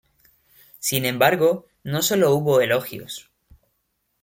Sin 0.79 1.05
embargo, 1.05 1.67
no 1.83 2.01
solo 2.01 2.33
hubo 2.33 2.59
elogios. 2.59 3.29